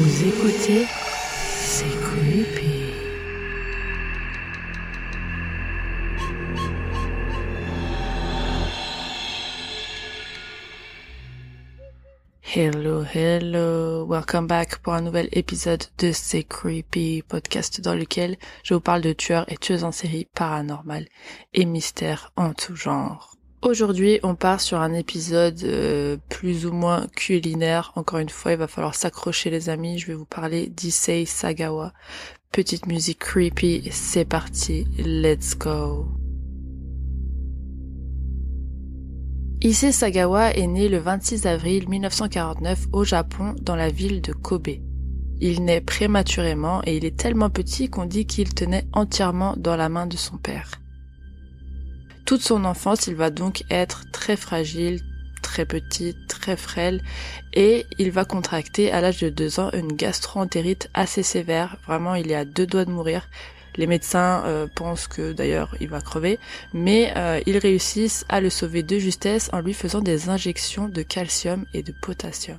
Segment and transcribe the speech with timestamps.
[0.00, 0.86] Vous écoutez
[1.56, 2.84] C'est creepy.
[12.54, 18.74] Hello, hello, welcome back pour un nouvel épisode de C'est Creepy, podcast dans lequel je
[18.74, 21.08] vous parle de tueurs et tueuses en série paranormales
[21.54, 23.37] et mystères en tout genre.
[23.60, 27.90] Aujourd'hui, on part sur un épisode euh, plus ou moins culinaire.
[27.96, 29.98] Encore une fois, il va falloir s'accrocher les amis.
[29.98, 31.92] Je vais vous parler d'Issei Sagawa.
[32.52, 36.06] Petite musique creepy, c'est parti, let's go.
[39.60, 44.68] Issei Sagawa est né le 26 avril 1949 au Japon dans la ville de Kobe.
[45.40, 49.88] Il naît prématurément et il est tellement petit qu'on dit qu'il tenait entièrement dans la
[49.88, 50.70] main de son père.
[52.28, 55.00] Toute son enfance, il va donc être très fragile,
[55.40, 57.00] très petit, très frêle,
[57.54, 61.78] et il va contracter à l'âge de deux ans une gastroentérite assez sévère.
[61.86, 63.26] Vraiment, il est à deux doigts de mourir.
[63.76, 66.38] Les médecins euh, pensent que d'ailleurs il va crever,
[66.74, 71.00] mais euh, ils réussissent à le sauver de justesse en lui faisant des injections de
[71.00, 72.58] calcium et de potassium.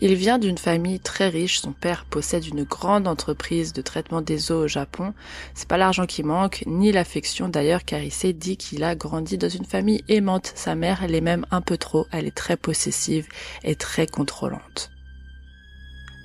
[0.00, 4.50] Il vient d'une famille très riche, son père possède une grande entreprise de traitement des
[4.50, 5.14] eaux au Japon.
[5.54, 9.38] C'est pas l'argent qui manque, ni l'affection d'ailleurs, car il s'est dit qu'il a grandi
[9.38, 10.52] dans une famille aimante.
[10.56, 13.28] Sa mère, elle est même un peu trop, elle est très possessive
[13.62, 14.90] et très contrôlante.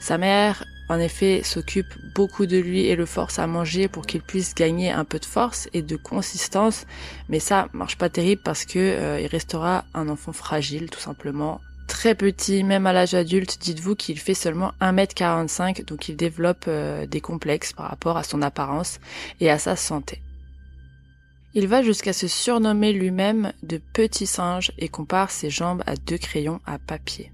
[0.02, 4.24] Sa mère, en effet, s'occupe beaucoup de lui et le force à manger pour qu'il
[4.24, 6.88] puisse gagner un peu de force et de consistance,
[7.28, 11.62] mais ça marche pas terrible parce que euh, il restera un enfant fragile tout simplement.
[11.90, 17.08] Très petit, même à l'âge adulte, dites-vous qu'il fait seulement 1m45, donc il développe euh,
[17.08, 19.00] des complexes par rapport à son apparence
[19.42, 20.22] et à sa santé.
[21.56, 26.20] Il va jusqu'à se surnommer lui-même de petit singe et compare ses jambes à deux
[26.20, 27.34] crayons à papier.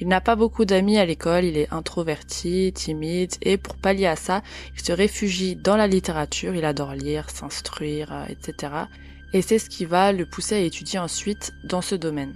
[0.00, 4.16] Il n'a pas beaucoup d'amis à l'école, il est introverti, timide, et pour pallier à
[4.16, 4.42] ça,
[4.74, 8.72] il se réfugie dans la littérature, il adore lire, s'instruire, euh, etc.
[9.34, 12.34] Et c'est ce qui va le pousser à étudier ensuite dans ce domaine.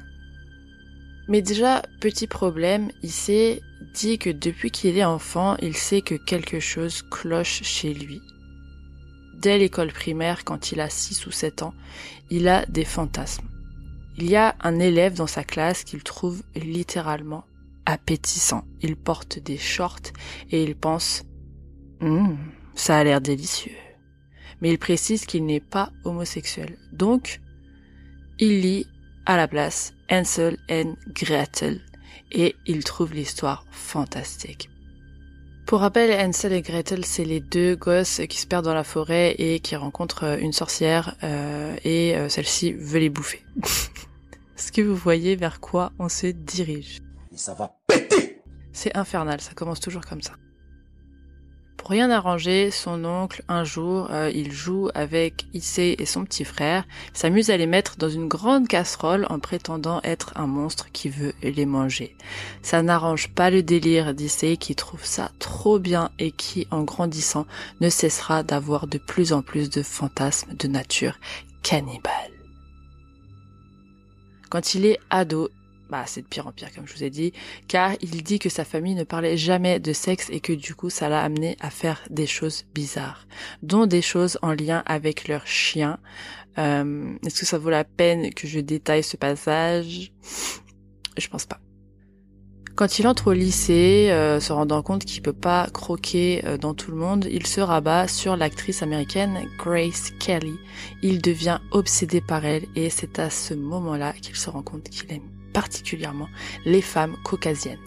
[1.28, 3.60] Mais déjà, petit problème, il s'est
[3.94, 8.20] dit que depuis qu'il est enfant, il sait que quelque chose cloche chez lui.
[9.34, 11.75] Dès l'école primaire, quand il a 6 ou 7 ans,
[12.31, 13.47] il a des fantasmes.
[14.16, 17.44] Il y a un élève dans sa classe qu'il trouve littéralement
[17.84, 18.64] appétissant.
[18.81, 20.12] Il porte des shorts
[20.50, 21.25] et il pense
[22.00, 22.38] hum,
[22.75, 23.76] ça a l'air délicieux.
[24.60, 26.78] Mais il précise qu'il n'est pas homosexuel.
[26.93, 27.41] Donc,
[28.38, 28.87] il lit
[29.26, 31.81] à la place Hansel and Gretel
[32.32, 34.70] et il trouve l'histoire fantastique.
[35.66, 39.34] Pour rappel, Hansel et Gretel, c'est les deux gosses qui se perdent dans la forêt
[39.38, 43.44] et qui rencontrent une sorcière euh, et euh, celle-ci veut les bouffer.
[44.56, 47.03] Est-ce que vous voyez vers quoi on se dirige?
[47.34, 48.41] Ça va péter
[48.72, 50.34] C'est infernal, ça commence toujours comme ça.
[51.76, 56.44] Pour rien arranger, son oncle, un jour, euh, il joue avec Issei et son petit
[56.44, 61.08] frère, s'amuse à les mettre dans une grande casserole en prétendant être un monstre qui
[61.08, 62.17] veut les manger.
[62.62, 67.46] Ça n'arrange pas le délire d'Issei qui trouve ça trop bien et qui, en grandissant,
[67.81, 71.19] ne cessera d'avoir de plus en plus de fantasmes de nature
[71.62, 72.32] cannibale.
[74.49, 75.50] Quand il est ado,
[75.91, 77.33] bah, c'est de pire en pire, comme je vous ai dit,
[77.69, 80.91] car il dit que sa famille ne parlait jamais de sexe et que du coup,
[80.91, 83.27] ça l'a amené à faire des choses bizarres,
[83.62, 85.99] dont des choses en lien avec leur chien.
[86.59, 90.12] Euh, Est-ce que ça vaut la peine que je détaille ce passage?
[91.17, 91.61] Je pense pas.
[92.75, 96.75] Quand il entre au lycée, euh, se rendant compte qu'il peut pas croquer euh, dans
[96.75, 100.59] tout le monde, il se rabat sur l'actrice américaine Grace Kelly.
[101.03, 105.11] Il devient obsédé par elle et c'est à ce moment-là qu'il se rend compte qu'il
[105.11, 106.29] aime particulièrement
[106.67, 107.81] les femmes caucasiennes.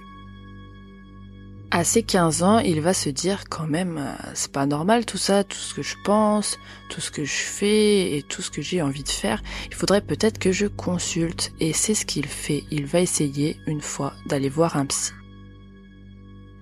[1.70, 5.20] À ses 15 ans, il va se dire quand même, euh, c'est pas normal tout
[5.20, 6.58] ça, tout ce que je pense,
[6.90, 9.44] tout ce que je fais et tout ce que j'ai envie de faire.
[9.68, 12.64] Il faudrait peut-être que je consulte et c'est ce qu'il fait.
[12.72, 15.12] Il va essayer une fois d'aller voir un psy.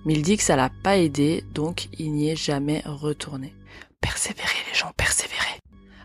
[0.04, 3.54] Mais il dit que ça l'a pas aidé, donc il n'y est jamais retourné.
[4.02, 5.58] Persévérer les gens, persévérer.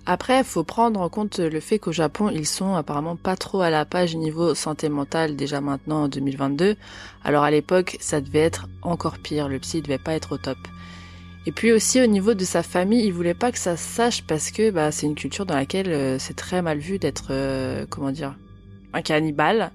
[0.05, 3.69] Après, faut prendre en compte le fait qu'au Japon, ils sont apparemment pas trop à
[3.69, 6.75] la page niveau santé mentale déjà maintenant en 2022.
[7.23, 9.47] Alors à l'époque, ça devait être encore pire.
[9.47, 10.57] Le psy devait pas être au top.
[11.45, 14.23] Et puis aussi au niveau de sa famille, il voulait pas que ça se sache
[14.23, 17.85] parce que bah, c'est une culture dans laquelle euh, c'est très mal vu d'être euh,
[17.89, 18.35] comment dire
[18.91, 19.71] un cannibale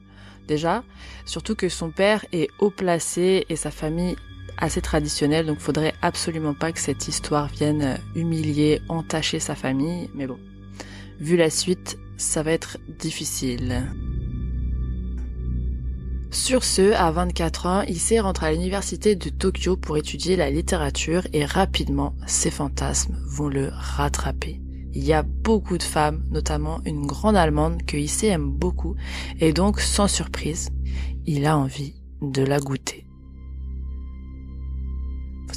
[0.47, 0.83] déjà.
[1.25, 4.17] Surtout que son père est haut placé et sa famille
[4.59, 10.11] assez traditionnel, donc faudrait absolument pas que cette histoire vienne euh, humilier, entacher sa famille,
[10.15, 10.39] mais bon.
[11.21, 13.83] Vu la suite, ça va être difficile.
[16.31, 21.27] Sur ce, à 24 ans, Issei rentre à l'université de Tokyo pour étudier la littérature
[21.33, 24.61] et rapidement, ses fantasmes vont le rattraper.
[24.93, 28.95] Il y a beaucoup de femmes, notamment une grande allemande que Issei aime beaucoup,
[29.41, 30.71] et donc, sans surprise,
[31.25, 33.08] il a envie de la goûter.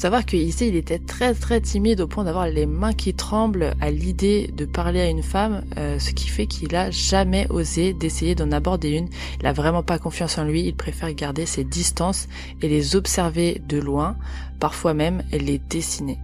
[0.02, 3.76] Savoir que ici, il était très très timide au point d'avoir les mains qui tremblent
[3.80, 7.94] à l'idée de parler à une femme, euh, ce qui fait qu'il a jamais osé
[7.94, 9.10] d'essayer d'en aborder une.
[9.40, 12.28] Il a vraiment pas confiance en lui, il préfère garder ses distances
[12.64, 14.18] et les observer de loin,
[14.60, 16.18] parfois même les dessiner.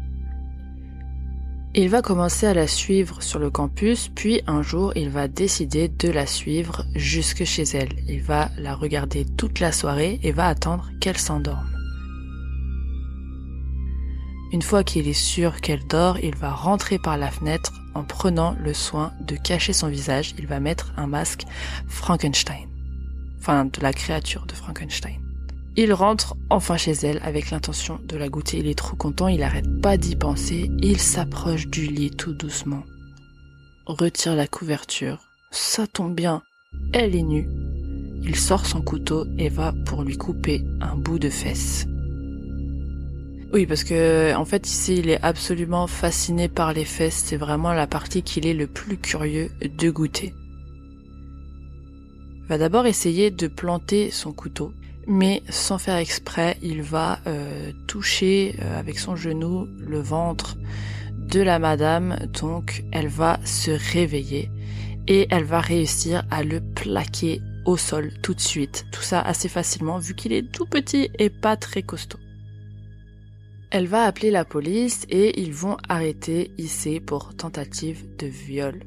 [1.75, 5.87] Il va commencer à la suivre sur le campus, puis un jour il va décider
[5.87, 7.93] de la suivre jusque chez elle.
[8.07, 11.76] Il va la regarder toute la soirée et va attendre qu'elle s'endorme.
[14.53, 18.55] Une fois qu'il est sûr qu'elle dort, il va rentrer par la fenêtre en prenant
[18.63, 20.33] le soin de cacher son visage.
[20.37, 21.43] Il va mettre un masque
[21.87, 22.67] Frankenstein.
[23.39, 25.19] Enfin, de la créature de Frankenstein.
[25.75, 28.59] Il rentre enfin chez elle avec l'intention de la goûter.
[28.59, 30.71] Il est trop content, il arrête pas d'y penser.
[30.79, 32.83] Il s'approche du lit tout doucement.
[33.85, 35.19] Retire la couverture.
[35.51, 36.41] Ça tombe bien.
[36.93, 37.47] Elle est nue.
[38.23, 41.85] Il sort son couteau et va pour lui couper un bout de fesse.
[43.53, 47.71] Oui, parce que en fait ici il est absolument fasciné par les fesses, c'est vraiment
[47.71, 50.33] la partie qu'il est le plus curieux de goûter.
[52.41, 54.73] Il va d'abord essayer de planter son couteau,
[55.07, 60.57] mais sans faire exprès, il va euh, toucher euh, avec son genou le ventre
[61.17, 64.51] de la madame, donc elle va se réveiller
[65.07, 69.47] et elle va réussir à le plaquer au sol tout de suite, tout ça assez
[69.47, 72.19] facilement vu qu'il est tout petit et pas très costaud.
[73.69, 78.83] Elle va appeler la police et ils vont arrêter Issei pour tentative de viol.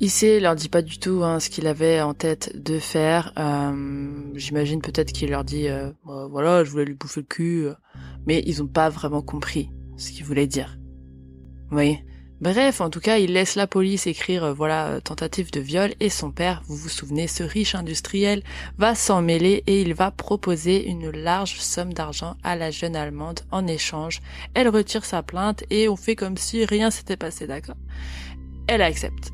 [0.00, 3.34] Issei leur dit pas du tout hein, ce qu'il avait en tête de faire.
[3.38, 7.66] Euh, J'imagine peut-être qu'il leur dit euh, voilà, je voulais lui bouffer le cul,
[8.26, 10.78] mais ils ont pas vraiment compris ce qu'il voulait dire.
[11.68, 12.02] Vous voyez?
[12.40, 15.92] Bref, en tout cas, il laisse la police écrire, euh, voilà, euh, tentative de viol,
[16.00, 18.42] et son père, vous vous souvenez, ce riche industriel,
[18.78, 23.40] va s'en mêler et il va proposer une large somme d'argent à la jeune Allemande
[23.50, 24.20] en échange.
[24.54, 27.76] Elle retire sa plainte et on fait comme si rien s'était passé, d'accord?
[28.66, 29.32] Elle accepte.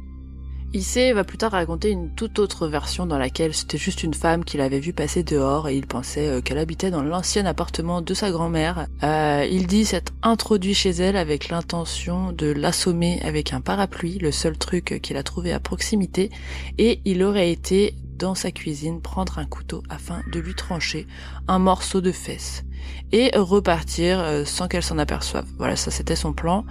[0.73, 4.45] Issei va plus tard raconter une toute autre version dans laquelle c'était juste une femme
[4.45, 8.15] qu'il avait vue passer dehors et il pensait euh, qu'elle habitait dans l'ancien appartement de
[8.15, 8.87] sa grand-mère.
[9.03, 14.33] Euh, il dit s'être introduit chez elle avec l'intention de l'assommer avec un parapluie, le
[14.33, 16.31] seul truc qu'il a trouvé à proximité,
[16.79, 21.07] et il aurait été dans sa cuisine prendre un couteau afin de lui trancher
[21.49, 22.65] un morceau de fesse
[23.13, 25.47] et repartir euh, sans qu'elle s'en aperçoive.
[25.59, 26.65] Voilà, ça c'était son plan.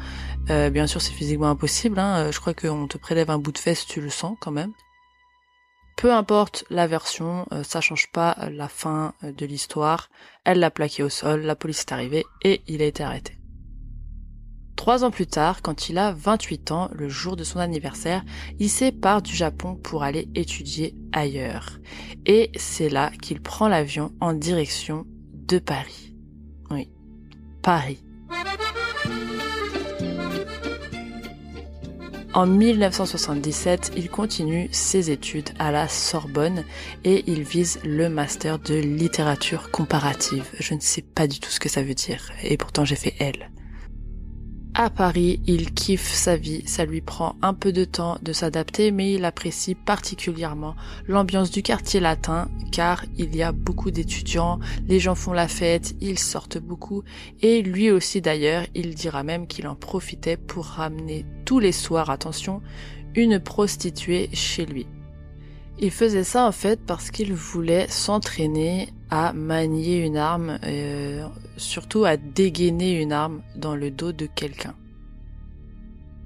[0.49, 1.99] Euh, bien sûr, c'est physiquement impossible.
[1.99, 2.17] Hein.
[2.17, 4.73] Euh, je crois qu'on te prélève un bout de fesse, tu le sens quand même.
[5.97, 10.09] Peu importe la version, ça change pas la fin de l'histoire.
[10.43, 13.39] Elle l'a plaqué au sol, la police est arrivée et il a été arrêté.
[14.75, 18.23] Trois ans plus tard, quand il a 28 ans, le jour de son anniversaire,
[18.59, 21.79] il part du Japon pour aller étudier ailleurs.
[22.25, 26.13] Et c'est là qu'il prend l'avion en direction de Paris.
[26.69, 26.89] Oui,
[27.61, 28.03] Paris.
[32.35, 36.65] En 1977, il continue ses études à la Sorbonne
[37.05, 40.43] et il vise le master de littérature comparative.
[40.59, 43.15] Je ne sais pas du tout ce que ça veut dire et pourtant j'ai fait
[43.19, 43.49] L.
[44.77, 48.91] À Paris, il kiffe sa vie, ça lui prend un peu de temps de s'adapter,
[48.91, 50.75] mais il apprécie particulièrement
[51.07, 55.95] l'ambiance du quartier latin, car il y a beaucoup d'étudiants, les gens font la fête,
[56.01, 57.03] ils sortent beaucoup,
[57.41, 62.09] et lui aussi d'ailleurs, il dira même qu'il en profitait pour ramener tous les soirs,
[62.09, 62.61] attention,
[63.15, 64.87] une prostituée chez lui.
[65.79, 68.89] Il faisait ça en fait parce qu'il voulait s'entraîner
[69.33, 74.75] manier une arme, euh, surtout à dégainer une arme dans le dos de quelqu'un.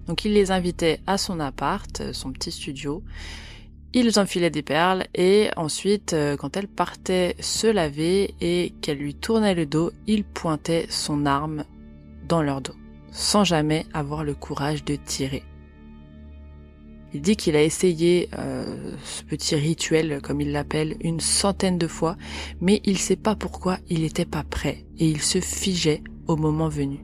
[0.08, 3.04] Donc il les invitait à son appart, euh, son petit studio.
[3.94, 9.16] Ils enfilaient des perles et ensuite, euh, quand elle partait se laver et qu'elle lui
[9.16, 11.64] tournait le dos, il pointait son arme
[12.28, 12.76] dans leur dos,
[13.12, 15.44] sans jamais avoir le courage de tirer.
[17.14, 21.88] Il dit qu'il a essayé euh, ce petit rituel, comme il l'appelle, une centaine de
[21.88, 22.18] fois,
[22.62, 26.70] mais il sait pas pourquoi il n'était pas prêt et il se figeait au moment
[26.70, 27.00] venu.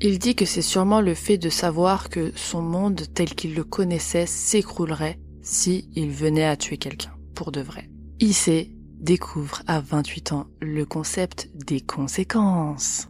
[0.00, 3.64] Il dit que c'est sûrement le fait de savoir que son monde tel qu'il le
[3.64, 7.90] connaissait s'écroulerait si il venait à tuer quelqu'un, pour de vrai.
[8.32, 13.08] sait, découvre à 28 ans le concept des conséquences.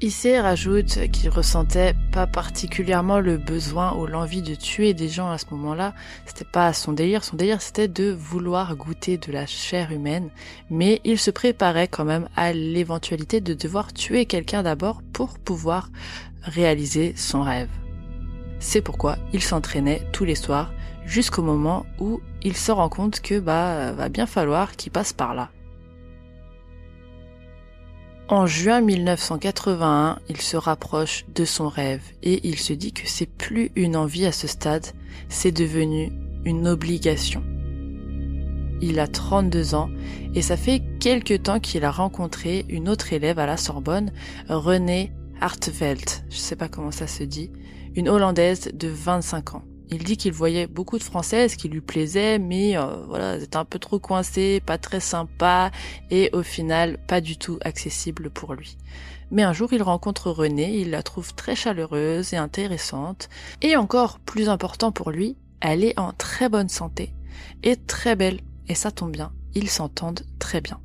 [0.00, 5.38] Issei rajoute qu'il ressentait pas particulièrement le besoin ou l'envie de tuer des gens à
[5.38, 5.92] ce moment-là.
[6.24, 7.24] C'était pas son délire.
[7.24, 10.30] Son délire, c'était de vouloir goûter de la chair humaine.
[10.70, 15.90] Mais il se préparait quand même à l'éventualité de devoir tuer quelqu'un d'abord pour pouvoir
[16.44, 17.70] réaliser son rêve.
[18.60, 20.72] C'est pourquoi il s'entraînait tous les soirs
[21.06, 25.34] jusqu'au moment où il se rend compte que bah va bien falloir qu'il passe par
[25.34, 25.50] là.
[28.30, 33.24] En juin 1981, il se rapproche de son rêve et il se dit que c'est
[33.24, 34.86] plus une envie à ce stade,
[35.30, 36.12] c'est devenu
[36.44, 37.42] une obligation.
[38.82, 39.88] Il a 32 ans
[40.34, 44.12] et ça fait quelque temps qu'il a rencontré une autre élève à la Sorbonne,
[44.50, 47.50] Renée Hartveld, je sais pas comment ça se dit,
[47.94, 49.64] une Hollandaise de 25 ans.
[49.90, 53.64] Il dit qu'il voyait beaucoup de Françaises qui lui plaisaient, mais euh, voilà, elles un
[53.64, 55.70] peu trop coincées, pas très sympas,
[56.10, 58.76] et au final, pas du tout accessibles pour lui.
[59.30, 63.28] Mais un jour, il rencontre Renée, il la trouve très chaleureuse et intéressante,
[63.62, 67.14] et encore plus important pour lui, elle est en très bonne santé,
[67.62, 70.80] et très belle, et ça tombe bien, ils s'entendent très bien.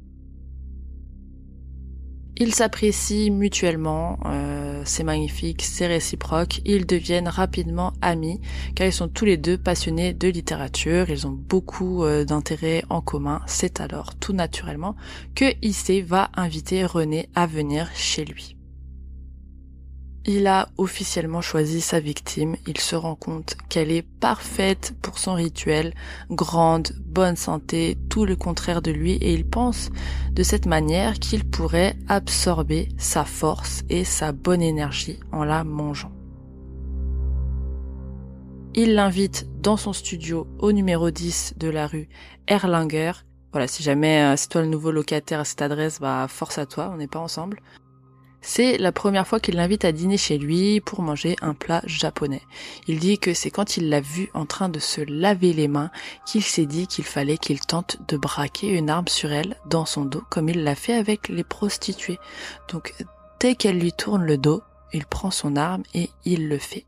[2.38, 8.42] Ils s'apprécient mutuellement, euh, c'est magnifique, c'est réciproque, ils deviennent rapidement amis
[8.74, 13.02] car ils sont tous les deux passionnés de littérature, ils ont beaucoup euh, d'intérêts en
[13.02, 14.96] commun, c'est alors tout naturellement
[15.36, 18.58] que Issei va inviter René à venir chez lui.
[20.26, 25.34] Il a officiellement choisi sa victime, il se rend compte qu'elle est parfaite pour son
[25.34, 25.94] rituel,
[26.32, 29.90] grande, bonne santé, tout le contraire de lui, et il pense
[30.32, 36.14] de cette manière qu'il pourrait absorber sa force et sa bonne énergie en la mangeant.
[38.76, 42.08] Il l'invite dans son studio au numéro 10 de la rue
[42.48, 43.12] Erlanger.
[43.52, 46.66] Voilà, si jamais euh, c'est toi le nouveau locataire à cette adresse, bah force à
[46.66, 47.60] toi, on n'est pas ensemble.
[48.46, 52.42] C'est la première fois qu'il l'invite à dîner chez lui pour manger un plat japonais.
[52.88, 55.92] Il dit que c'est quand il l'a vu en train de se laver les mains
[56.26, 60.04] qu'il s'est dit qu'il fallait qu'il tente de braquer une arme sur elle dans son
[60.04, 62.20] dos comme il l'a fait avec les prostituées.
[62.68, 62.94] Donc
[63.40, 66.86] dès qu'elle lui tourne le dos, il prend son arme et il le fait.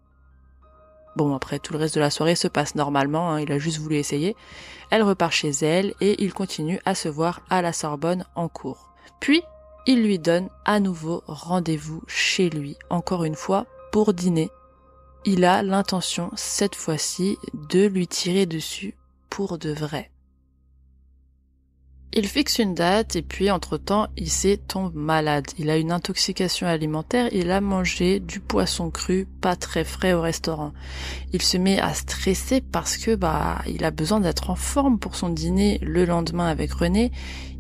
[1.15, 3.77] Bon, après, tout le reste de la soirée se passe normalement, hein, il a juste
[3.77, 4.35] voulu essayer.
[4.91, 8.91] Elle repart chez elle et il continue à se voir à la Sorbonne en cours.
[9.21, 9.41] Puis,
[9.88, 14.50] il lui donne à nouveau rendez-vous chez lui, encore une fois, pour dîner.
[15.25, 18.96] Il a l'intention, cette fois-ci, de lui tirer dessus
[19.30, 20.12] pour de vrai.
[22.17, 25.48] Il fixe une date et puis entre-temps, il s'est tombe malade.
[25.60, 30.22] Il a une intoxication alimentaire, il a mangé du poisson cru pas très frais au
[30.22, 30.72] restaurant.
[31.34, 35.17] Il se met à stresser parce que bah il a besoin d'être en forme pour
[35.17, 37.12] son dîner le lendemain avec René.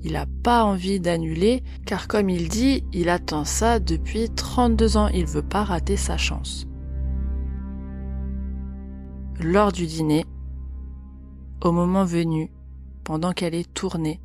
[0.05, 5.09] Il n'a pas envie d'annuler car comme il dit, il attend ça depuis 32 ans,
[5.09, 6.65] il veut pas rater sa chance.
[9.41, 10.25] Lors du dîner,
[11.61, 12.51] au moment venu,
[13.03, 14.21] pendant qu'elle est tournée,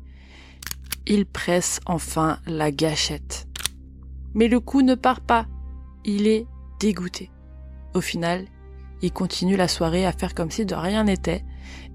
[1.07, 3.47] il presse enfin la gâchette.
[4.33, 5.47] Mais le coup ne part pas.
[6.05, 6.47] Il est
[6.79, 7.29] dégoûté.
[7.93, 8.45] Au final,
[9.01, 11.43] il continue la soirée à faire comme si de rien n'était,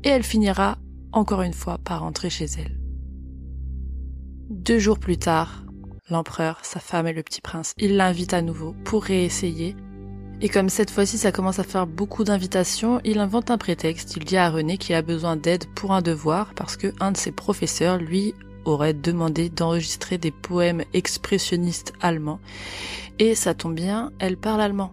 [0.04, 0.78] et elle finira
[1.12, 2.78] encore une fois par rentrer chez elle.
[4.50, 5.64] Deux jours plus tard,
[6.10, 9.74] l'empereur, sa femme et le petit prince, il l'invite à nouveau pour réessayer.
[10.40, 14.16] Et comme cette fois-ci ça commence à faire beaucoup d'invitations, il invente un prétexte.
[14.16, 17.16] Il dit à René qu'il a besoin d'aide pour un devoir parce que un de
[17.16, 18.34] ses professeurs lui
[18.66, 22.40] aurait demandé d'enregistrer des poèmes expressionnistes allemands.
[23.18, 24.92] Et ça tombe bien, elle parle allemand.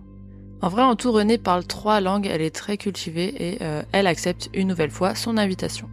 [0.62, 4.08] En vrai, en tout, Renée parle trois langues, elle est très cultivée et euh, elle
[4.08, 5.90] accepte une nouvelle fois son invitation.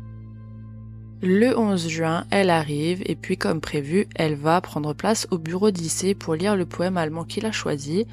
[1.22, 5.68] Le 11 juin, elle arrive et puis comme prévu, elle va prendre place au bureau
[5.68, 8.06] lycée pour lire le poème allemand qu'il a choisi.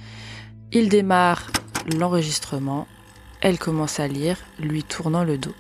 [0.74, 1.48] Il démarre
[1.96, 2.88] l'enregistrement,
[3.40, 5.54] elle commence à lire, lui tournant le dos.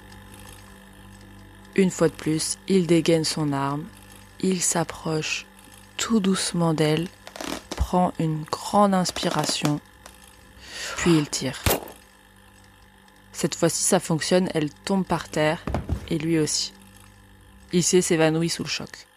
[1.76, 3.86] Une fois de plus, il dégaine son arme,
[4.40, 5.46] il s'approche
[5.98, 7.08] tout doucement d'elle,
[7.76, 9.80] prend une grande inspiration,
[10.98, 11.64] puis il tire.
[13.32, 15.64] Cette fois-ci, ça fonctionne, elle tombe par terre,
[16.10, 16.74] et lui aussi.
[17.74, 19.08] Il s'évanouit sous le choc.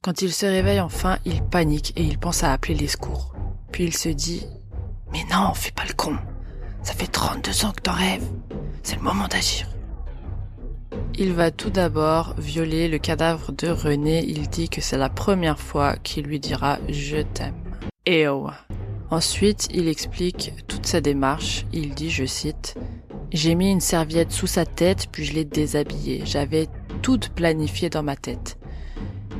[0.00, 3.34] Quand il se réveille enfin, il panique et il pense à appeler les secours.
[3.72, 4.46] Puis il se dit
[5.12, 6.16] Mais non, fais pas le con.
[6.82, 8.26] Ça fait 32 ans que t'en rêves.
[8.82, 9.68] C'est le moment d'agir.
[11.20, 14.24] Il va tout d'abord violer le cadavre de René.
[14.24, 17.56] Il dit que c'est la première fois qu'il lui dira Je t'aime.
[18.08, 18.48] Oh.
[19.10, 21.66] Ensuite, il explique toute sa démarche.
[21.72, 22.76] Il dit, je cite,
[23.32, 26.22] j'ai mis une serviette sous sa tête, puis je l'ai déshabillée.
[26.24, 26.68] J'avais
[27.02, 28.56] tout planifié dans ma tête.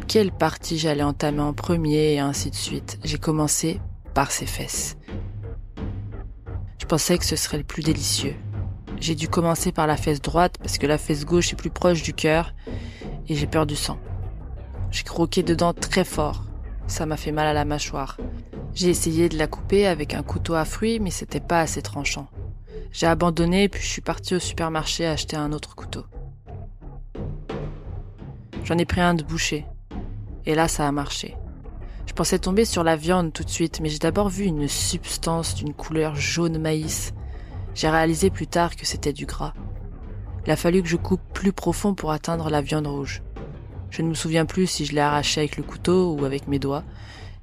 [0.08, 2.98] Quelle partie j'allais entamer en premier et ainsi de suite.
[3.04, 3.80] J'ai commencé
[4.14, 4.96] par ses fesses.
[6.80, 8.34] Je pensais que ce serait le plus délicieux.
[9.00, 12.02] J'ai dû commencer par la fesse droite parce que la fesse gauche est plus proche
[12.02, 12.52] du cœur
[13.28, 13.98] et j'ai peur du sang.
[14.90, 16.44] J'ai croqué dedans très fort.
[16.86, 18.16] Ça m'a fait mal à la mâchoire.
[18.74, 22.28] J'ai essayé de la couper avec un couteau à fruits mais c'était pas assez tranchant.
[22.90, 26.04] J'ai abandonné puis je suis parti au supermarché acheter un autre couteau.
[28.64, 29.64] J'en ai pris un de boucher.
[30.44, 31.36] Et là, ça a marché.
[32.06, 35.54] Je pensais tomber sur la viande tout de suite, mais j'ai d'abord vu une substance
[35.54, 37.12] d'une couleur jaune maïs.
[37.78, 39.54] J'ai réalisé plus tard que c'était du gras.
[40.44, 43.22] Il a fallu que je coupe plus profond pour atteindre la viande rouge.
[43.90, 46.58] Je ne me souviens plus si je l'ai arraché avec le couteau ou avec mes
[46.58, 46.82] doigts.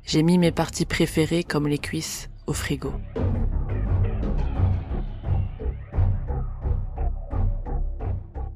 [0.03, 2.91] J'ai mis mes parties préférées, comme les cuisses, au frigo.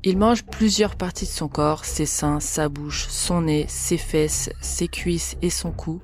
[0.04, 4.50] Il mange plusieurs parties de son corps, ses seins, sa bouche, son nez, ses fesses,
[4.60, 6.02] ses cuisses et son cou,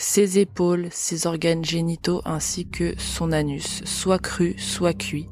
[0.00, 5.28] ses épaules, ses organes génitaux ainsi que son anus, soit cru, soit cuit.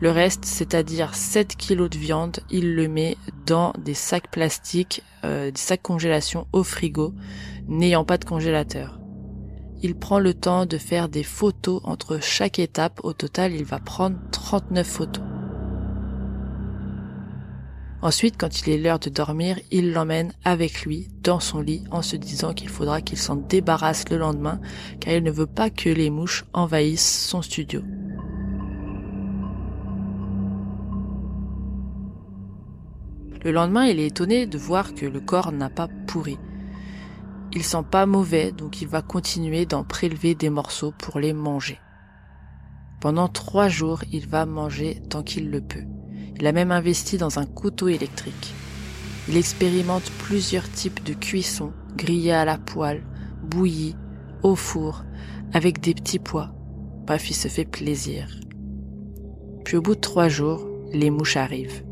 [0.00, 5.50] Le reste, c'est-à-dire 7 kilos de viande, il le met dans des sacs plastiques, euh,
[5.50, 7.12] des sacs congélation au frigo,
[7.66, 9.00] n'ayant pas de congélateur.
[9.82, 13.00] Il prend le temps de faire des photos entre chaque étape.
[13.02, 15.41] Au total, il va prendre 39 photos.
[18.02, 22.02] Ensuite, quand il est l'heure de dormir, il l'emmène avec lui dans son lit en
[22.02, 24.60] se disant qu'il faudra qu'il s'en débarrasse le lendemain
[24.98, 27.80] car il ne veut pas que les mouches envahissent son studio.
[33.44, 36.38] Le lendemain, il est étonné de voir que le corps n'a pas pourri.
[37.52, 41.78] Il sent pas mauvais, donc il va continuer d'en prélever des morceaux pour les manger.
[43.00, 45.84] Pendant trois jours, il va manger tant qu'il le peut.
[46.42, 48.52] Il a même investi dans un couteau électrique.
[49.28, 53.04] Il expérimente plusieurs types de cuisson, grillés à la poêle,
[53.44, 53.94] bouillis,
[54.42, 55.04] au four,
[55.52, 56.52] avec des petits pois.
[57.06, 58.40] Bref, il se fait plaisir.
[59.64, 61.84] Puis au bout de trois jours, les mouches arrivent.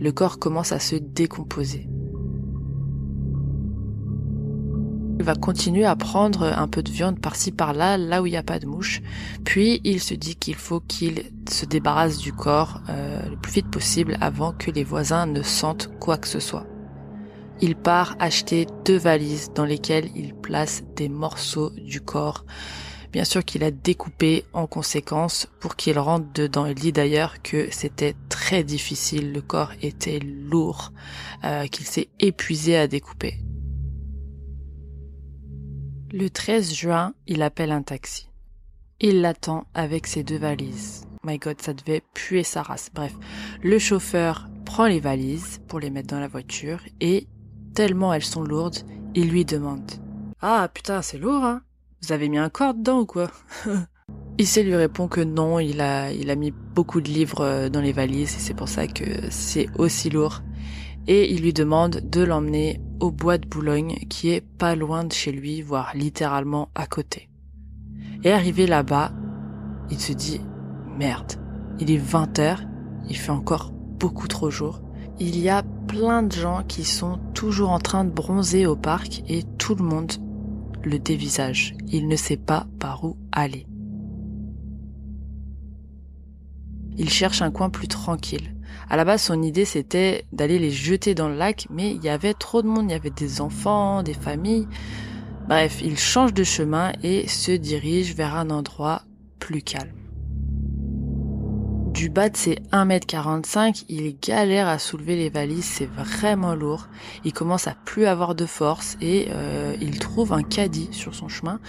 [0.00, 1.86] Le corps commence à se décomposer.
[5.16, 8.36] Il va continuer à prendre un peu de viande par-ci par-là, là où il n'y
[8.36, 9.00] a pas de mouche.
[9.44, 13.70] Puis il se dit qu'il faut qu'il se débarrasse du corps euh, le plus vite
[13.70, 16.66] possible avant que les voisins ne sentent quoi que ce soit.
[17.60, 22.44] Il part acheter deux valises dans lesquelles il place des morceaux du corps.
[23.12, 26.66] Bien sûr qu'il a découpé en conséquence pour qu'il rentre dedans.
[26.66, 30.92] Il dit d'ailleurs que c'était très difficile, le corps était lourd,
[31.44, 33.38] euh, qu'il s'est épuisé à découper.
[36.16, 38.28] Le 13 juin, il appelle un taxi.
[39.00, 41.08] Il l'attend avec ses deux valises.
[41.24, 42.88] My god, ça devait puer sa race.
[42.94, 43.12] Bref,
[43.64, 47.26] le chauffeur prend les valises pour les mettre dans la voiture et,
[47.74, 48.78] tellement elles sont lourdes,
[49.16, 49.90] il lui demande
[50.40, 51.62] Ah putain, c'est lourd, hein
[52.00, 53.28] Vous avez mis un corps dedans ou quoi
[54.38, 57.80] Issei lui répond que non, il a, il a mis beaucoup de livres euh, dans
[57.80, 60.42] les valises et c'est pour ça que c'est aussi lourd.
[61.06, 65.12] Et il lui demande de l'emmener au bois de Boulogne qui est pas loin de
[65.12, 67.28] chez lui, voire littéralement à côté.
[68.22, 69.12] Et arrivé là-bas,
[69.90, 70.40] il se dit
[70.96, 71.34] merde,
[71.78, 72.62] il est 20 heures,
[73.08, 74.80] il fait encore beaucoup trop jour.
[75.20, 79.22] Il y a plein de gens qui sont toujours en train de bronzer au parc
[79.28, 80.12] et tout le monde
[80.82, 81.74] le dévisage.
[81.88, 83.66] Il ne sait pas par où aller.
[86.96, 88.53] Il cherche un coin plus tranquille.
[88.90, 92.08] À la base, son idée c'était d'aller les jeter dans le lac, mais il y
[92.08, 94.68] avait trop de monde, il y avait des enfants, des familles.
[95.48, 99.02] Bref, il change de chemin et se dirige vers un endroit
[99.38, 99.92] plus calme.
[101.94, 106.88] Du bas de ses 1m45, il galère à soulever les valises, c'est vraiment lourd.
[107.24, 111.28] Il commence à plus avoir de force et euh, il trouve un caddie sur son
[111.28, 111.60] chemin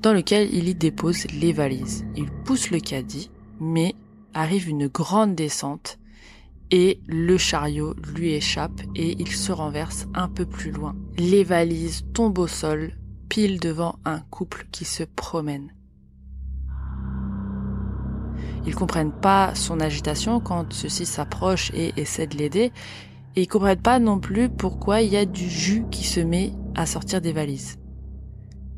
[0.00, 2.04] dans lequel il y dépose les valises.
[2.14, 3.96] Il pousse le caddie, mais
[4.34, 5.98] arrive une grande descente
[6.72, 10.96] et le chariot lui échappe et il se renverse un peu plus loin.
[11.18, 12.96] Les valises tombent au sol,
[13.28, 15.70] pile devant un couple qui se promène.
[18.64, 22.72] Ils comprennent pas son agitation quand ceux-ci s'approchent et essaient de l'aider.
[23.36, 26.52] Et ils comprennent pas non plus pourquoi il y a du jus qui se met
[26.74, 27.78] à sortir des valises.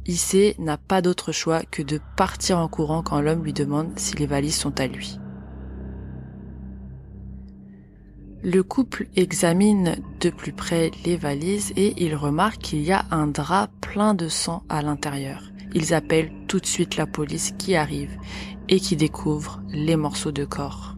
[0.06, 4.16] Issei n'a pas d'autre choix que de partir en courant quand l'homme lui demande si
[4.16, 5.18] les valises sont à lui.
[8.46, 13.26] Le couple examine de plus près les valises et il remarque qu'il y a un
[13.26, 15.42] drap plein de sang à l'intérieur.
[15.72, 18.18] Ils appellent tout de suite la police qui arrive
[18.68, 20.94] et qui découvre les morceaux de corps.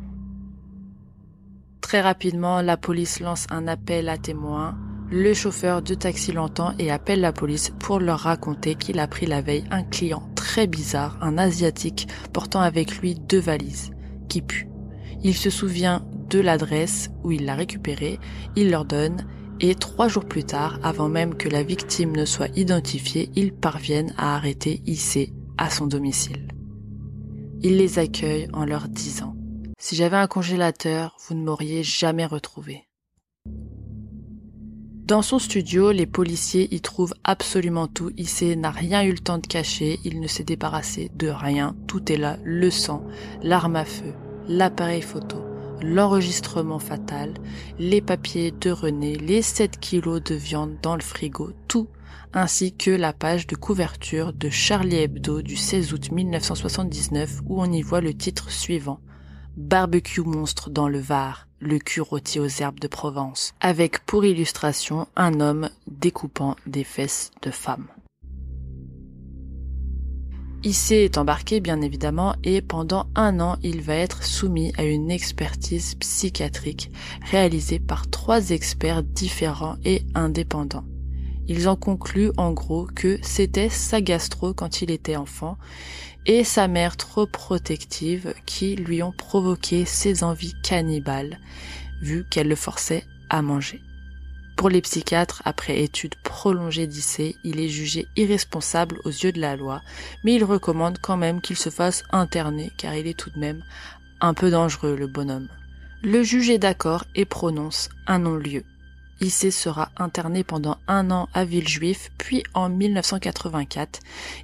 [1.81, 4.77] Très rapidement, la police lance un appel à témoins.
[5.13, 9.27] Le chauffeur de taxi l'entend et appelle la police pour leur raconter qu'il a pris
[9.27, 13.93] la veille un client très bizarre, un asiatique, portant avec lui deux valises,
[14.29, 14.69] qui puent.
[15.23, 18.19] Il se souvient de l'adresse où il l'a récupéré,
[18.57, 19.27] il leur donne,
[19.61, 24.15] et trois jours plus tard, avant même que la victime ne soit identifiée, ils parviennent
[24.19, 26.49] à arrêter Issei à son domicile.
[27.62, 29.35] Il les accueille en leur disant
[29.79, 32.87] Si j'avais un congélateur, vous ne m'auriez jamais retrouvé.
[35.07, 38.11] Dans son studio, les policiers y trouvent absolument tout.
[38.17, 41.77] Issei n'a rien eu le temps de cacher, il ne s'est débarrassé de rien.
[41.87, 43.05] Tout est là, le sang,
[43.41, 44.12] l'arme à feu,
[44.49, 45.39] l'appareil photo,
[45.83, 47.35] l'enregistrement fatal,
[47.79, 51.89] les papiers de René, les 7 kilos de viande dans le frigo, tout
[52.33, 57.73] ainsi que la page de couverture de Charlie Hebdo du 16 août 1979 où on
[57.73, 59.01] y voit le titre suivant.
[59.57, 65.09] Barbecue monstre dans le Var, le cul rôti aux herbes de Provence, avec pour illustration
[65.17, 67.87] un homme découpant des fesses de femmes.
[70.66, 75.12] Issei est embarqué bien évidemment et pendant un an il va être soumis à une
[75.12, 76.90] expertise psychiatrique
[77.31, 80.83] réalisée par trois experts différents et indépendants.
[81.46, 85.57] Ils en concluent en gros que c'était sa gastro quand il était enfant
[86.26, 91.38] et sa mère trop protective qui lui ont provoqué ses envies cannibales
[92.02, 93.81] vu qu'elle le forçait à manger.
[94.57, 99.55] Pour les psychiatres, après études prolongées d'IC, il est jugé irresponsable aux yeux de la
[99.55, 99.83] loi,
[100.25, 103.62] mais il recommande quand même qu'il se fasse interner car il est tout de même
[104.21, 105.49] un peu dangereux le bonhomme.
[106.03, 108.64] Le juge est d'accord et prononce un non-lieu.
[109.20, 114.00] Issei sera interné pendant un an à Villejuif, puis en 1984,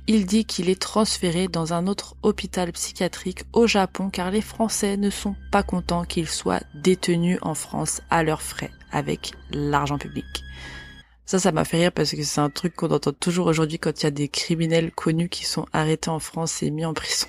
[0.06, 4.96] il dit qu'il est transféré dans un autre hôpital psychiatrique au Japon car les Français
[4.96, 10.42] ne sont pas contents qu'il soit détenu en France à leurs frais, avec l'argent public.
[11.26, 14.00] Ça, ça m'a fait rire parce que c'est un truc qu'on entend toujours aujourd'hui quand
[14.00, 17.28] il y a des criminels connus qui sont arrêtés en France et mis en prison.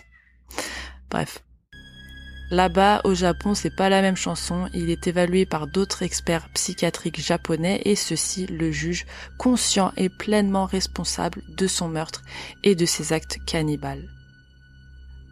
[1.09, 1.43] Bref.
[2.53, 4.69] Là-bas, au Japon, c'est pas la même chanson.
[4.75, 9.07] Il est évalué par d'autres experts psychiatriques japonais et ceux-ci le jugent
[9.39, 12.21] conscient et pleinement responsable de son meurtre
[12.63, 14.07] et de ses actes cannibales.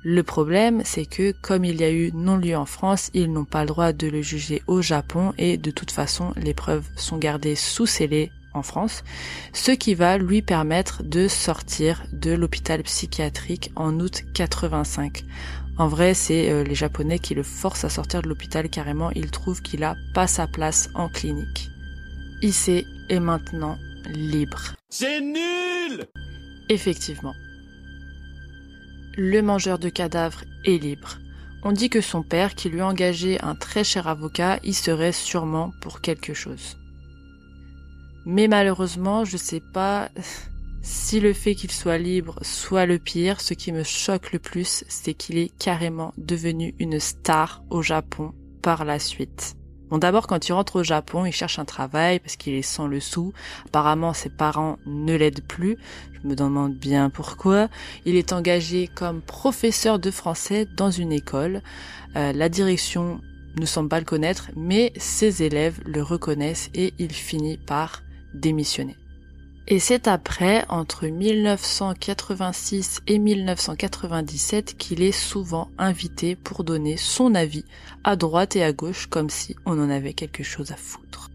[0.04, 3.62] Le problème, c'est que comme il y a eu non-lieu en France, ils n'ont pas
[3.62, 7.56] le droit de le juger au Japon et de toute façon, les preuves sont gardées
[7.56, 9.04] sous scellé en France,
[9.54, 15.24] ce qui va lui permettre de sortir de l'hôpital psychiatrique en août 85.
[15.82, 19.10] En vrai, c'est euh, les Japonais qui le forcent à sortir de l'hôpital carrément.
[19.15, 21.72] Ils trouvent qu'il a pas sa place en clinique.
[22.44, 24.76] Issei est maintenant libre.
[24.89, 26.06] C'est nul
[26.70, 27.34] Effectivement.
[29.17, 31.17] Le mangeur de cadavres est libre.
[31.63, 35.12] On dit que son père, qui lui a engagé un très cher avocat, y serait
[35.12, 36.78] sûrement pour quelque chose.
[38.28, 40.10] Mais malheureusement, je sais pas
[40.82, 44.84] si le fait qu'il soit libre soit le pire, ce qui me choque le plus,
[44.88, 49.56] c'est qu'il est carrément devenu une star au Japon par la suite.
[49.89, 52.88] Bon, d'abord, quand il rentre au Japon, il cherche un travail parce qu'il est sans
[52.88, 53.34] le sou.
[53.65, 55.78] Apparemment, ses parents ne l'aident plus.
[56.13, 57.67] Je me demande bien pourquoi.
[58.06, 61.62] Il est engagé comme professeur de français dans une école.
[62.15, 63.20] Euh, la direction
[63.60, 68.02] ne semble pas le connaître, mais ses élèves le reconnaissent et il finit par
[68.34, 68.96] démissionner.
[69.72, 77.64] Et c'est après, entre 1986 et 1997, qu'il est souvent invité pour donner son avis
[78.04, 81.32] à droite et à gauche comme si on en avait quelque chose à foutre.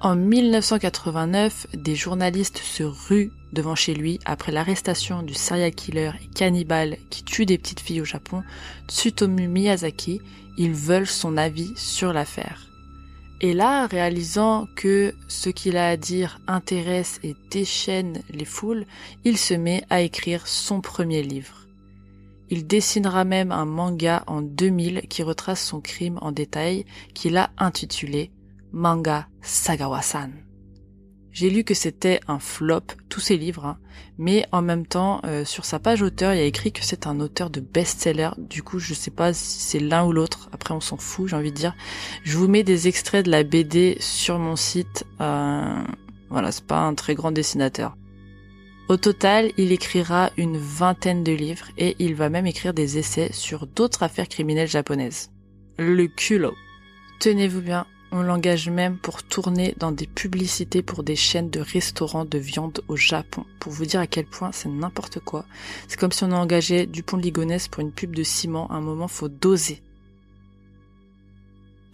[0.00, 6.28] En 1989, des journalistes se ruent devant chez lui après l'arrestation du serial killer et
[6.34, 8.42] cannibale qui tue des petites filles au Japon,
[8.88, 10.22] Tsutomu Miyazaki.
[10.56, 12.71] Ils veulent son avis sur l'affaire.
[13.44, 18.86] Et là, réalisant que ce qu'il a à dire intéresse et déchaîne les foules,
[19.24, 21.66] il se met à écrire son premier livre.
[22.50, 27.50] Il dessinera même un manga en 2000 qui retrace son crime en détail, qu'il a
[27.58, 28.30] intitulé
[28.70, 30.30] Manga Sagawa-san.
[31.32, 33.78] J'ai lu que c'était un flop, tous ses livres, hein.
[34.18, 37.06] mais en même temps, euh, sur sa page auteur, il y a écrit que c'est
[37.06, 38.30] un auteur de best-seller.
[38.38, 40.50] Du coup, je sais pas si c'est l'un ou l'autre.
[40.52, 41.74] Après, on s'en fout, j'ai envie de dire.
[42.22, 45.06] Je vous mets des extraits de la BD sur mon site.
[45.22, 45.82] Euh,
[46.28, 47.96] voilà, c'est pas un très grand dessinateur.
[48.88, 53.30] Au total, il écrira une vingtaine de livres et il va même écrire des essais
[53.32, 55.30] sur d'autres affaires criminelles japonaises.
[55.78, 56.54] Le culot.
[57.20, 62.26] Tenez-vous bien, on l'engage même pour tourner dans des publicités pour des chaînes de restaurants
[62.26, 63.44] de viande au Japon.
[63.58, 65.46] Pour vous dire à quel point c'est n'importe quoi.
[65.88, 68.68] C'est comme si on a engagé Dupont de pour une pub de ciment.
[68.68, 69.82] À un moment, faut doser.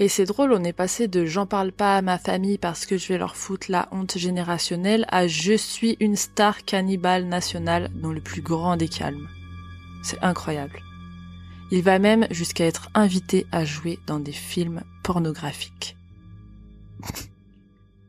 [0.01, 2.97] Et c'est drôle, on est passé de j'en parle pas à ma famille parce que
[2.97, 8.13] je vais leur foutre la honte générationnelle à je suis une star cannibale nationale dans
[8.13, 9.29] le plus grand des calmes.
[10.03, 10.83] C'est incroyable.
[11.71, 15.98] Il va même jusqu'à être invité à jouer dans des films pornographiques.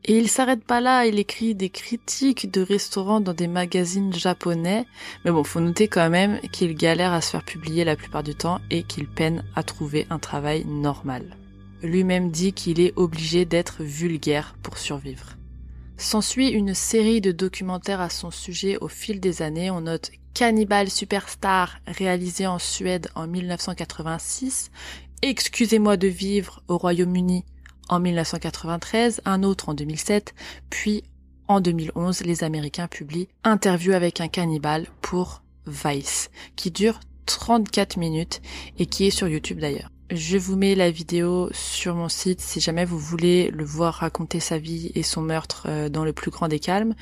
[0.04, 4.86] Et il s'arrête pas là, il écrit des critiques de restaurants dans des magazines japonais.
[5.24, 8.34] Mais bon, faut noter quand même qu'il galère à se faire publier la plupart du
[8.34, 11.36] temps et qu'il peine à trouver un travail normal.
[11.82, 15.36] Lui-même dit qu'il est obligé d'être vulgaire pour survivre.
[15.96, 19.70] S'ensuit une série de documentaires à son sujet au fil des années.
[19.70, 24.70] On note Cannibal Superstar, réalisé en Suède en 1986,
[25.22, 27.44] Excusez-moi de vivre au Royaume-Uni
[27.90, 30.34] en 1993, un autre en 2007,
[30.70, 31.02] puis
[31.48, 38.40] en 2011, les Américains publient Interview avec un cannibale pour Vice, qui dure 34 minutes
[38.78, 39.90] et qui est sur YouTube d'ailleurs.
[40.12, 44.40] Je vous mets la vidéo sur mon site si jamais vous voulez le voir raconter
[44.40, 46.96] sa vie et son meurtre euh, dans le plus grand des calmes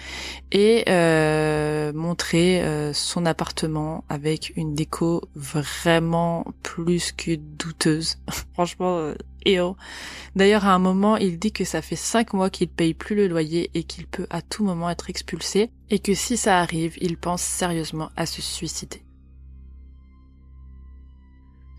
[0.53, 8.19] et euh, montrer euh, son appartement avec une déco vraiment plus que douteuse.
[8.53, 9.15] Franchement,
[9.47, 9.77] et oh.
[10.37, 13.27] D'ailleurs, à un moment, il dit que ça fait cinq mois qu'il paye plus le
[13.27, 17.17] loyer et qu'il peut à tout moment être expulsé et que si ça arrive, il
[17.17, 19.03] pense sérieusement à se suicider.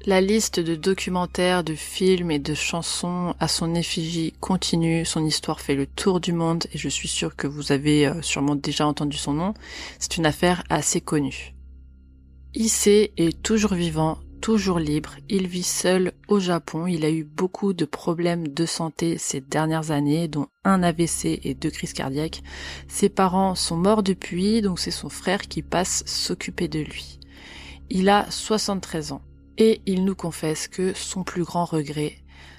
[0.05, 5.59] La liste de documentaires, de films et de chansons à son effigie continue, son histoire
[5.59, 8.87] fait le tour du monde et je suis sûre que vous avez euh, sûrement déjà
[8.87, 9.53] entendu son nom.
[9.99, 11.53] C'est une affaire assez connue.
[12.55, 15.15] Issei est toujours vivant, toujours libre.
[15.27, 16.87] Il vit seul au Japon.
[16.87, 21.53] Il a eu beaucoup de problèmes de santé ces dernières années, dont un AVC et
[21.55, 22.41] deux crises cardiaques.
[22.87, 27.19] Ses parents sont morts depuis, donc c'est son frère qui passe s'occuper de lui.
[27.89, 29.21] Il a 73 ans
[29.59, 32.15] et il nous confesse que son plus grand regret,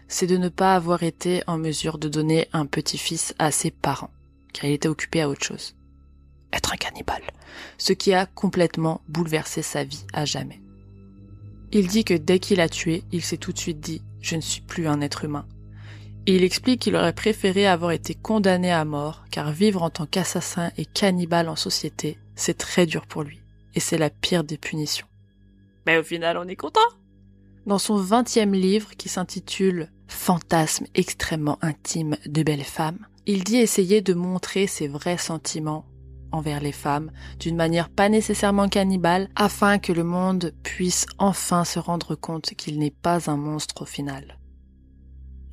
[0.07, 4.11] c'est de ne pas avoir été en mesure de donner un petit-fils à ses parents,
[4.53, 5.75] car il était occupé à autre chose.
[6.53, 7.23] Être un cannibale,
[7.79, 10.61] ce qui a complètement bouleversé sa vie à jamais.
[11.73, 14.41] Il dit que dès qu'il a tué, il s'est tout de suite dit⁇ Je ne
[14.41, 15.47] suis plus un être humain⁇
[16.27, 20.07] Et il explique qu'il aurait préféré avoir été condamné à mort, car vivre en tant
[20.07, 23.41] qu'assassin et cannibale en société, c'est très dur pour lui,
[23.75, 25.07] et c'est la pire des punitions.
[25.91, 26.79] Mais au final, on est content.
[27.67, 34.01] Dans son vingtième livre, qui s'intitule Fantasme extrêmement intime de belles femmes, il dit essayer
[34.01, 35.87] de montrer ses vrais sentiments
[36.31, 41.81] envers les femmes d'une manière pas nécessairement cannibale afin que le monde puisse enfin se
[41.81, 44.39] rendre compte qu'il n'est pas un monstre au final.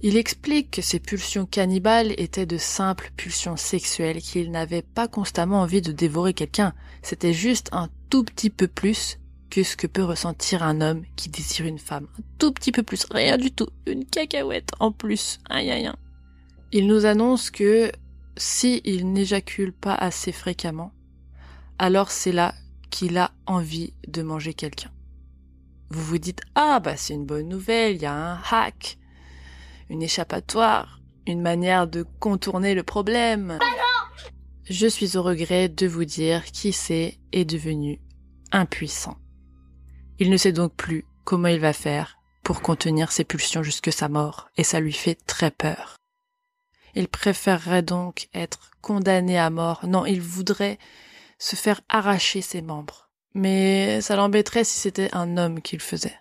[0.02, 5.62] Il explique que ses pulsions cannibales étaient de simples pulsions sexuelles, qu'il n'avait pas constamment
[5.62, 9.18] envie de dévorer quelqu'un, c'était juste un tout petit peu plus
[9.50, 12.08] que ce que peut ressentir un homme qui désire une femme.
[12.20, 15.94] Un tout petit peu plus, rien du tout, une cacahuète en plus, aïe aïe aïe.
[16.72, 17.92] Il nous annonce que
[18.36, 20.92] si il n'éjacule pas assez fréquemment,
[21.80, 22.54] alors c'est là
[22.90, 24.92] qu'il a envie de manger quelqu'un.
[25.90, 28.98] Vous vous dites ah bah c'est une bonne nouvelle, il y a un hack,
[29.90, 33.60] une échappatoire, une manière de contourner le problème.
[34.70, 38.02] Je suis au regret de vous dire qui c'est est devenu
[38.52, 39.18] impuissant.
[40.20, 44.08] Il ne sait donc plus comment il va faire pour contenir ses pulsions jusque sa
[44.08, 45.98] mort, et ça lui fait très peur.
[46.96, 49.86] Il préférerait donc être condamné à mort.
[49.86, 50.80] Non, il voudrait
[51.38, 53.10] se faire arracher ses membres.
[53.34, 56.18] Mais ça l'embêterait si c'était un homme qui le faisait.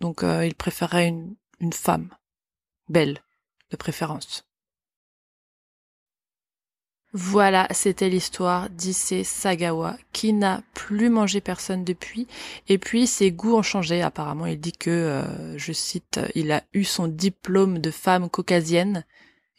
[0.00, 1.08] Donc euh, il préférerait
[1.60, 2.14] une femme.
[2.88, 3.22] Belle,
[3.70, 4.46] de préférence.
[7.18, 12.28] Voilà, c'était l'histoire d'Issei Sagawa, qui n'a plus mangé personne depuis,
[12.68, 14.02] et puis ses goûts ont changé.
[14.02, 19.06] Apparemment, il dit que, euh, je cite, il a eu son diplôme de femme caucasienne,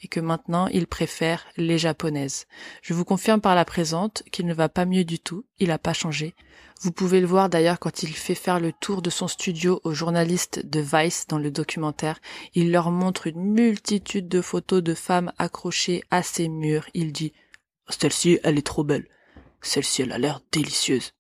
[0.04, 2.46] et que maintenant il préfère les japonaises.
[2.84, 5.80] Je vous confirme par la présente qu'il ne va pas mieux du tout, il n'a
[5.80, 6.36] pas changé.
[6.82, 9.96] Vous pouvez le voir d'ailleurs quand il fait faire le tour de son studio aux
[9.96, 12.20] journalistes de Vice dans le documentaire.
[12.54, 16.86] Il leur montre une multitude de photos de femmes accrochées à ses murs.
[16.94, 17.34] Il dit
[17.90, 19.08] Celle-ci, elle est trop belle.
[19.62, 21.14] Celle-ci, elle a l'air délicieuse.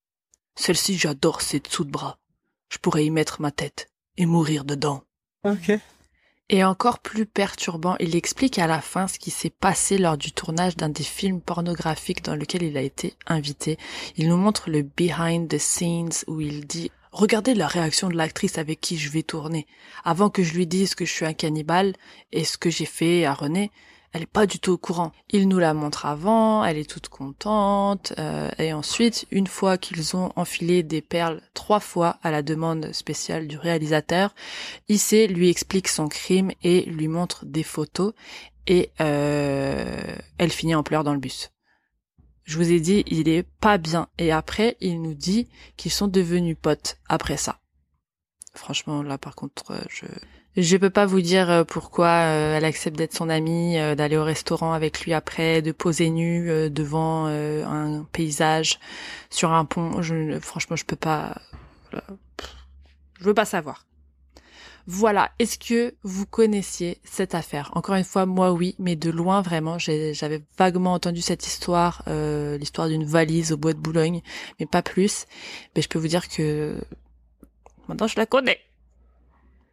[0.55, 2.19] Celle-ci, j'adore ses dessous de bras.
[2.69, 5.03] Je pourrais y mettre ma tête et mourir dedans.
[5.43, 5.71] Ok.
[6.49, 10.31] Et encore plus perturbant, il explique à la fin ce qui s'est passé lors du
[10.31, 13.77] tournage d'un des films pornographiques dans lequel il a été invité.
[14.15, 18.57] Il nous montre le behind the scenes où il dit Regardez la réaction de l'actrice
[18.57, 19.67] avec qui je vais tourner.
[20.05, 21.93] Avant que je lui dise que je suis un cannibale
[22.31, 23.71] et ce que j'ai fait à René,
[24.13, 25.11] elle est pas du tout au courant.
[25.29, 30.15] Il nous la montre avant, elle est toute contente, euh, et ensuite, une fois qu'ils
[30.15, 34.33] ont enfilé des perles trois fois à la demande spéciale du réalisateur,
[34.89, 38.13] Issei lui explique son crime et lui montre des photos,
[38.65, 41.51] et euh, elle finit en pleurs dans le bus.
[42.43, 44.07] Je vous ai dit, il est pas bien.
[44.17, 47.59] Et après, il nous dit qu'ils sont devenus potes après ça.
[48.53, 50.05] Franchement, là, par contre, euh, je,
[50.63, 54.17] je peux pas vous dire euh, pourquoi euh, elle accepte d'être son amie, euh, d'aller
[54.17, 58.79] au restaurant avec lui après, de poser nue devant un paysage
[59.29, 60.01] sur un pont.
[60.01, 61.39] Je, franchement, je peux pas.
[61.93, 63.85] Je veux pas savoir.
[64.87, 65.31] Voilà.
[65.37, 67.71] Est-ce que vous connaissiez cette affaire?
[67.73, 69.77] Encore une fois, moi oui, mais de loin vraiment.
[69.77, 74.21] J'avais vaguement entendu cette histoire, l'histoire d'une valise au bois de Boulogne,
[74.59, 75.25] mais pas plus.
[75.75, 76.77] Mais je peux vous dire que
[77.87, 78.59] maintenant je la connais.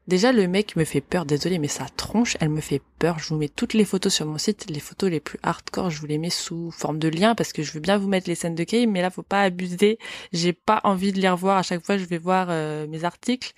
[0.07, 3.19] Déjà, le mec me fait peur, désolé, mais sa tronche, elle me fait peur.
[3.19, 5.99] Je vous mets toutes les photos sur mon site, les photos les plus hardcore, je
[5.99, 8.35] vous les mets sous forme de lien parce que je veux bien vous mettre les
[8.35, 9.99] scènes de game, mais là, faut pas abuser.
[10.31, 11.57] J'ai pas envie de les revoir.
[11.57, 13.53] À chaque fois, je vais voir euh, mes articles.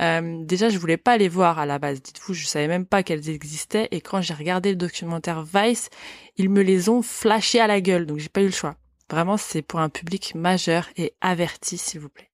[0.00, 2.00] Euh, déjà, je voulais pas les voir à la base.
[2.00, 3.88] Dites-vous, je savais même pas qu'elles existaient.
[3.90, 5.90] Et quand j'ai regardé le documentaire Vice,
[6.38, 8.76] ils me les ont flashés à la gueule, donc j'ai pas eu le choix.
[9.10, 12.31] Vraiment, c'est pour un public majeur et averti, s'il vous plaît.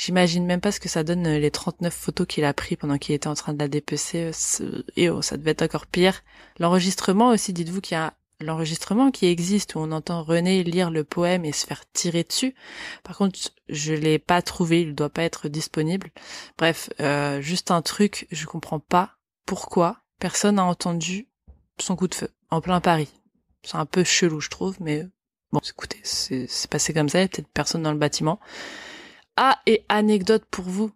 [0.00, 2.96] J'imagine même pas ce que ça donne euh, les 39 photos qu'il a pris pendant
[2.96, 4.30] qu'il était en train de la dépecer.
[4.62, 6.22] Euh, et oh, ça devait être encore pire.
[6.58, 11.04] L'enregistrement aussi, dites-vous qu'il y a l'enregistrement qui existe où on entend René lire le
[11.04, 12.54] poème et se faire tirer dessus.
[13.02, 16.08] Par contre, je l'ai pas trouvé, il doit pas être disponible.
[16.56, 21.28] Bref, euh, juste un truc, je comprends pas pourquoi personne n'a entendu
[21.78, 23.10] son coup de feu en plein Paris.
[23.64, 25.06] C'est un peu chelou, je trouve, mais
[25.52, 28.40] bon, écoutez, c'est passé comme ça, il y a peut-être personne dans le bâtiment.
[29.42, 30.90] Ah, et anecdote pour vous,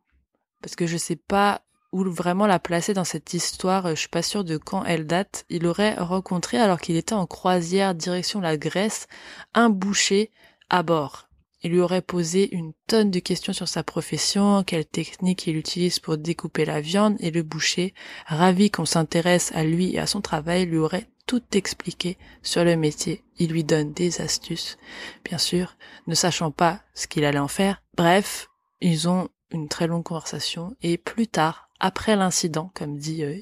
[0.60, 4.20] parce que je sais pas où vraiment la placer dans cette histoire, je suis pas
[4.20, 5.46] sûre de quand elle date.
[5.48, 9.06] Il aurait rencontré, alors qu'il était en croisière direction la Grèce,
[9.54, 10.30] un boucher
[10.68, 11.30] à bord.
[11.62, 15.98] Il lui aurait posé une tonne de questions sur sa profession, quelle technique il utilise
[15.98, 17.94] pour découper la viande, et le boucher,
[18.26, 22.76] ravi qu'on s'intéresse à lui et à son travail, lui aurait tout expliqué sur le
[22.76, 23.24] métier.
[23.38, 24.78] Il lui donne des astuces,
[25.24, 27.82] bien sûr, ne sachant pas ce qu'il allait en faire.
[27.96, 28.48] Bref,
[28.80, 33.40] ils ont une très longue conversation et plus tard, après l'incident, comme dit euh,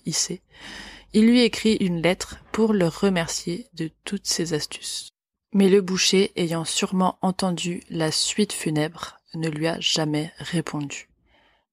[1.15, 5.11] il lui écrit une lettre pour le remercier de toutes ses astuces.
[5.53, 11.11] Mais le boucher, ayant sûrement entendu la suite funèbre, ne lui a jamais répondu.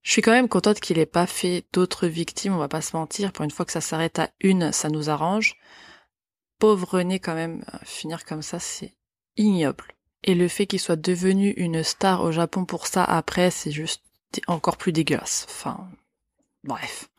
[0.02, 2.96] Je suis quand même contente qu'il ait pas fait d'autres victimes, on va pas se
[2.96, 5.56] mentir, pour une fois que ça s'arrête à une, ça nous arrange.
[6.60, 8.94] Pauvre René quand même, euh, finir comme ça, c'est
[9.36, 9.96] ignoble.
[10.22, 14.02] Et le fait qu'il soit devenu une star au Japon pour ça après, c'est juste
[14.46, 15.46] encore plus dégueulasse.
[15.48, 15.90] Enfin,
[16.62, 17.09] bref.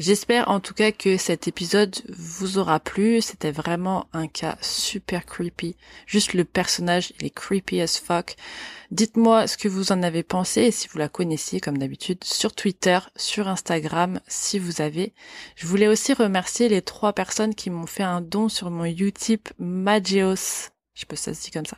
[0.00, 3.20] J'espère en tout cas que cet épisode vous aura plu.
[3.20, 5.76] C'était vraiment un cas super creepy.
[6.06, 8.36] Juste le personnage, il est creepy as fuck.
[8.90, 12.54] Dites-moi ce que vous en avez pensé et si vous la connaissiez comme d'habitude sur
[12.54, 15.12] Twitter, sur Instagram si vous avez.
[15.54, 19.50] Je voulais aussi remercier les trois personnes qui m'ont fait un don sur mon Utip
[19.58, 20.70] Magios.
[20.94, 21.76] Je si ça se dit comme ça.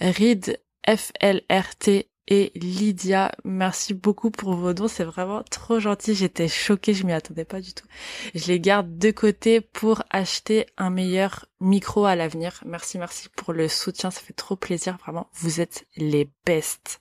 [0.00, 3.32] Read FLRT et Lydia.
[3.44, 6.14] Merci beaucoup pour vos dons, c'est vraiment trop gentil.
[6.14, 7.86] J'étais choquée, je m'y attendais pas du tout.
[8.34, 12.62] Je les garde de côté pour acheter un meilleur micro à l'avenir.
[12.66, 15.28] Merci, merci pour le soutien, ça fait trop plaisir, vraiment.
[15.32, 17.00] Vous êtes les bestes.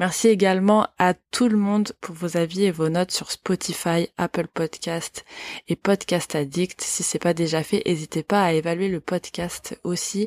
[0.00, 4.46] Merci également à tout le monde pour vos avis et vos notes sur Spotify, Apple
[4.46, 5.26] Podcast
[5.68, 6.80] et Podcast Addict.
[6.80, 10.26] Si c'est pas déjà fait, n'hésitez pas à évaluer le podcast aussi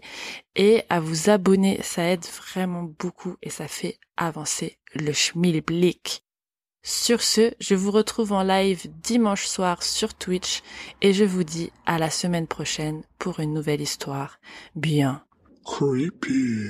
[0.56, 1.80] et à vous abonner.
[1.82, 6.24] Ça aide vraiment beaucoup et ça fait avancer le schmilblick.
[6.84, 10.62] Sur ce, je vous retrouve en live dimanche soir sur Twitch
[11.02, 14.38] et je vous dis à la semaine prochaine pour une nouvelle histoire
[14.76, 15.24] bien
[15.66, 16.70] Creepy.